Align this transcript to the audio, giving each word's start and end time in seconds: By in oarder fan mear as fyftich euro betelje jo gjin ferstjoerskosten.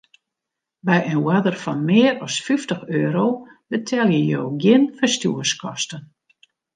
By 0.87 0.97
in 1.11 1.21
oarder 1.27 1.55
fan 1.63 1.81
mear 1.89 2.13
as 2.25 2.35
fyftich 2.45 2.83
euro 3.01 3.27
betelje 3.71 4.21
jo 4.31 4.41
gjin 4.61 4.83
ferstjoerskosten. 4.97 6.01